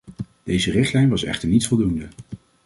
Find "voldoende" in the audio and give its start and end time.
1.67-2.07